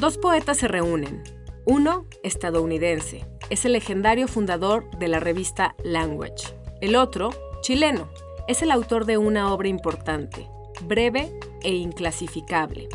Dos 0.00 0.16
poetas 0.16 0.58
se 0.58 0.68
reúnen. 0.68 1.24
Uno, 1.66 2.04
estadounidense, 2.22 3.24
es 3.50 3.64
el 3.64 3.72
legendario 3.72 4.28
fundador 4.28 4.88
de 4.96 5.08
la 5.08 5.18
revista 5.18 5.74
Language. 5.82 6.54
El 6.80 6.94
otro, 6.94 7.30
chileno, 7.62 8.08
es 8.46 8.62
el 8.62 8.70
autor 8.70 9.06
de 9.06 9.18
una 9.18 9.52
obra 9.52 9.66
importante, 9.66 10.46
breve 10.82 11.30
e 11.64 11.70
inclasificable. 11.70 12.86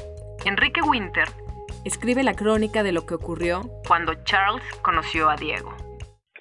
Enrique 0.46 0.82
Winter 0.82 1.28
escribe 1.84 2.24
la 2.24 2.36
crónica 2.36 2.84
de 2.84 2.94
lo 2.94 3.06
que 3.06 3.16
ocurrió 3.16 3.64
cuando 3.86 4.14
Charles 4.24 4.64
conoció 4.82 5.30
a 5.30 5.36
Diego. 5.36 5.76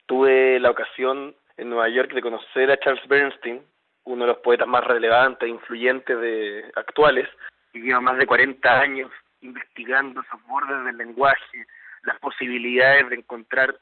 Tuve 0.06 0.60
la 0.60 0.70
ocasión 0.70 1.34
en 1.56 1.70
Nueva 1.70 1.88
York 1.88 2.12
de 2.14 2.22
conocer 2.22 2.70
a 2.70 2.79
Charles 2.79 3.08
Bernstein, 3.08 3.62
uno 4.04 4.26
de 4.26 4.32
los 4.32 4.38
poetas 4.38 4.68
más 4.68 4.84
relevantes 4.84 5.44
e 5.44 5.50
influyentes 5.50 6.20
de 6.20 6.70
actuales. 6.76 7.29
Vivió 7.72 8.00
más 8.00 8.16
de 8.16 8.26
40 8.26 8.80
años 8.80 9.10
investigando 9.42 10.20
esos 10.22 10.42
bordes 10.46 10.84
del 10.84 10.96
lenguaje, 10.96 11.66
las 12.02 12.18
posibilidades 12.18 13.08
de 13.10 13.16
encontrar 13.16 13.78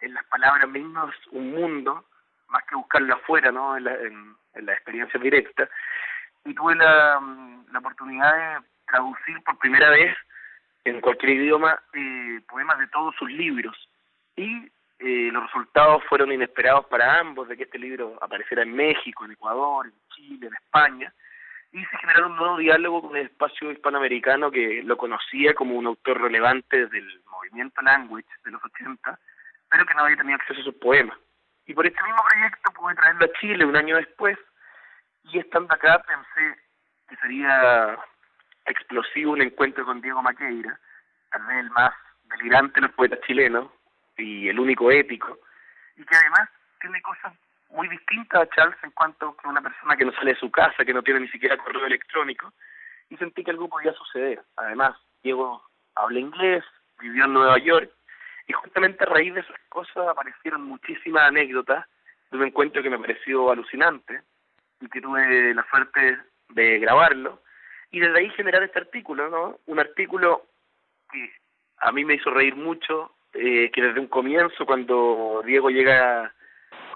en 0.00 0.14
las 0.14 0.24
palabras 0.24 0.68
mismas 0.68 1.14
un 1.30 1.52
mundo, 1.52 2.06
más 2.48 2.64
que 2.64 2.74
buscarlo 2.74 3.14
afuera, 3.14 3.52
¿no? 3.52 3.76
en, 3.76 3.84
la, 3.84 3.94
en, 3.94 5.22
directa. 5.22 5.68
Y 6.44 6.54
tuve 6.54 6.74
la, 6.74 7.20
la 7.70 7.78
oportunidad 7.78 8.60
de 8.60 8.66
traducir 8.86 9.42
por 9.44 9.58
primera 9.58 9.90
vez 9.90 10.16
en 10.84 11.00
cualquier 11.00 11.32
idioma 11.32 11.78
eh, 11.92 12.40
poemas 12.48 12.78
de 12.78 12.86
todos 12.88 13.14
sus 13.16 13.30
libros. 13.30 13.76
Y 14.36 14.70
eh, 14.98 15.30
los 15.32 15.44
resultados 15.44 16.02
fueron 16.08 16.32
inesperados 16.32 16.86
para 16.86 17.18
ambos, 17.18 17.48
de 17.48 17.56
que 17.56 17.64
este 17.64 17.78
libro 17.78 18.18
apareciera 18.20 18.62
en 18.62 18.74
México, 18.74 19.24
en 19.24 19.32
Ecuador, 19.32 19.86
en 19.86 19.92
Chile, 20.14 20.46
en 20.46 20.54
España, 20.54 21.12
y 21.72 21.84
se 21.84 21.98
generó 21.98 22.26
un 22.26 22.36
nuevo 22.36 22.58
diálogo 22.58 23.02
con 23.02 23.16
el 23.16 23.26
espacio 23.26 23.70
hispanoamericano 23.70 24.50
que 24.50 24.82
lo 24.82 24.96
conocía 24.96 25.54
como 25.54 25.76
un 25.76 25.86
autor 25.86 26.20
relevante 26.20 26.86
del 26.86 27.22
movimiento 27.26 27.80
Language 27.82 28.26
de 28.44 28.50
los 28.50 28.64
80, 28.64 29.18
pero 29.68 29.86
que 29.86 29.94
no 29.94 30.04
había 30.04 30.16
tenido 30.16 30.36
acceso 30.36 30.60
a 30.60 30.64
sus 30.64 30.74
poemas. 30.74 31.16
Y 31.66 31.74
por 31.74 31.86
este 31.86 32.02
mismo 32.02 32.22
proyecto 32.28 32.72
pude 32.72 32.94
traerlo 32.96 33.24
a 33.24 33.38
Chile 33.40 33.64
un 33.64 33.76
año 33.76 33.96
después, 33.96 34.36
y 35.24 35.38
estando 35.38 35.72
acá 35.72 36.02
pensé 36.02 36.60
que 37.08 37.16
sería 37.16 37.96
explosivo 38.66 39.32
un 39.32 39.42
encuentro 39.42 39.84
con 39.84 40.00
Diego 40.00 40.22
Maqueira, 40.22 40.78
tal 41.30 41.46
vez 41.46 41.58
el 41.58 41.70
más 41.70 41.94
delirante 42.24 42.80
de 42.80 42.86
los 42.88 42.96
poetas 42.96 43.20
chilenos, 43.26 43.70
y 44.16 44.48
el 44.48 44.58
único 44.58 44.90
épico, 44.90 45.38
y 45.96 46.04
que 46.04 46.16
además 46.16 46.48
tiene 46.80 47.00
cosas 47.02 47.32
muy 47.70 47.88
distintas 47.88 48.42
a 48.42 48.48
Charles 48.48 48.78
en 48.82 48.90
cuanto 48.90 49.36
a 49.42 49.48
una 49.48 49.60
persona 49.60 49.96
que 49.96 50.04
no 50.04 50.12
sale 50.12 50.34
de 50.34 50.40
su 50.40 50.50
casa, 50.50 50.84
que 50.84 50.94
no 50.94 51.02
tiene 51.02 51.20
ni 51.20 51.28
siquiera 51.28 51.56
correo 51.56 51.86
electrónico, 51.86 52.52
y 53.08 53.16
sentí 53.16 53.44
que 53.44 53.50
algo 53.50 53.68
podía 53.68 53.92
suceder. 53.92 54.42
Además, 54.56 54.96
Diego 55.22 55.62
habla 55.94 56.18
inglés, 56.18 56.64
vivió 57.00 57.24
en 57.24 57.32
Nueva 57.32 57.58
York, 57.58 57.90
y 58.46 58.52
justamente 58.52 59.04
a 59.04 59.06
raíz 59.06 59.34
de 59.34 59.40
esas 59.40 59.60
cosas 59.68 60.08
aparecieron 60.08 60.62
muchísimas 60.64 61.28
anécdotas 61.28 61.86
de 62.30 62.38
un 62.38 62.44
encuentro 62.44 62.82
que 62.82 62.90
me 62.90 62.98
pareció 62.98 63.50
alucinante, 63.50 64.22
y 64.80 64.88
que 64.88 65.00
tuve 65.00 65.54
la 65.54 65.66
suerte 65.70 66.18
de 66.50 66.78
grabarlo, 66.78 67.42
y 67.90 68.00
desde 68.00 68.18
ahí 68.18 68.30
generar 68.30 68.62
este 68.62 68.78
artículo, 68.78 69.28
¿no? 69.28 69.58
Un 69.66 69.80
artículo 69.80 70.46
que 71.10 71.32
a 71.78 71.92
mí 71.92 72.04
me 72.04 72.14
hizo 72.14 72.30
reír 72.30 72.54
mucho, 72.54 73.14
eh, 73.32 73.70
que 73.72 73.82
desde 73.82 74.00
un 74.00 74.06
comienzo, 74.06 74.66
cuando 74.66 75.42
Diego 75.44 75.70
llega, 75.70 76.32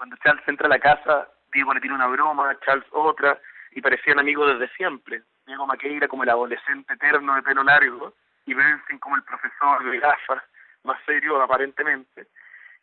cuando 0.05 0.17
Charles 0.23 0.47
entra 0.47 0.67
a 0.67 0.69
la 0.69 0.77
casa, 0.77 1.27
Diego 1.51 1.73
le 1.73 1.81
tira 1.81 1.95
una 1.95 2.05
broma, 2.05 2.55
Charles 2.63 2.85
otra, 2.91 3.39
y 3.71 3.81
parecían 3.81 4.19
amigos 4.19 4.53
desde 4.53 4.71
siempre. 4.75 5.23
Diego 5.47 5.65
Maqueira 5.65 6.07
como 6.07 6.21
el 6.21 6.29
adolescente 6.29 6.93
eterno 6.93 7.33
de 7.33 7.41
pelo 7.41 7.63
largo, 7.63 8.13
y 8.45 8.53
Benson 8.53 8.99
como 8.99 9.15
el 9.15 9.23
profesor 9.23 9.83
de 9.83 9.97
gafas, 9.97 10.43
más 10.83 11.01
serio 11.07 11.41
aparentemente. 11.41 12.27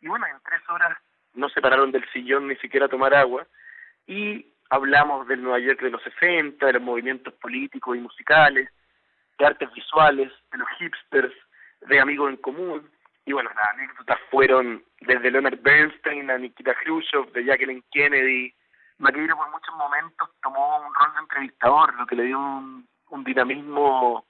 Y 0.01 0.09
bueno, 0.09 0.27
en 0.27 0.35
tres 0.43 0.61
horas 0.67 0.97
no 1.33 1.47
se 1.47 1.61
pararon 1.61 1.93
del 1.93 2.05
sillón 2.11 2.49
ni 2.49 2.57
siquiera 2.57 2.87
a 2.87 2.89
tomar 2.89 3.13
agua, 3.13 3.47
y 4.05 4.45
hablamos 4.69 5.25
del 5.25 5.43
Nueva 5.43 5.59
York 5.59 5.79
de 5.79 5.91
los 5.91 6.03
60, 6.03 6.65
de 6.65 6.73
los 6.73 6.81
movimientos 6.81 7.33
políticos 7.35 7.95
y 7.95 8.01
musicales, 8.01 8.69
de 9.39 9.45
artes 9.45 9.71
visuales, 9.71 10.29
de 10.51 10.57
los 10.57 10.67
hipsters, 10.77 11.33
de 11.87 12.01
amigos 12.01 12.31
en 12.31 12.35
común, 12.37 12.91
y 13.25 13.31
bueno, 13.31 13.49
las 13.55 13.69
anécdotas 13.69 14.19
fueron 14.29 14.83
desde 15.01 15.31
Leonard 15.31 15.59
Bernstein 15.61 16.29
a 16.29 16.37
Nikita 16.37 16.73
Khrushchev, 16.73 17.31
de 17.31 17.45
Jacqueline 17.45 17.83
Kennedy. 17.91 18.53
Maqueira 18.97 19.35
por 19.35 19.49
muchos 19.49 19.73
momentos 19.75 20.29
tomó 20.41 20.77
un 20.77 20.93
rol 20.93 21.13
de 21.13 21.19
entrevistador, 21.19 21.93
lo 21.95 22.05
que 22.05 22.15
le 22.15 22.23
dio 22.23 22.39
un, 22.39 22.87
dinamismo 23.23 24.25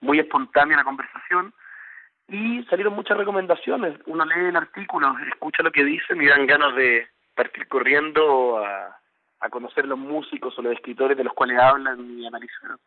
muy 0.00 0.18
espontáneo 0.20 0.76
a 0.76 0.78
la 0.78 0.84
conversación. 0.84 1.52
Y 2.28 2.64
salieron 2.64 2.94
muchas 2.94 3.18
recomendaciones. 3.18 3.98
Uno 4.06 4.24
lee 4.24 4.46
el 4.46 4.56
artículo, 4.56 5.14
escucha 5.28 5.62
lo 5.62 5.70
que 5.70 5.84
dicen 5.84 6.22
y 6.22 6.26
dan 6.26 6.46
ganas 6.46 6.74
de 6.74 7.06
partir 7.34 7.68
corriendo 7.68 8.64
a, 8.64 8.98
a 9.40 9.50
conocer 9.50 9.86
los 9.86 9.98
músicos 9.98 10.58
o 10.58 10.62
los 10.62 10.72
escritores 10.72 11.18
de 11.18 11.24
los 11.24 11.34
cuales 11.34 11.58
hablan 11.58 12.18
y 12.18 12.26
analizan. 12.26 12.78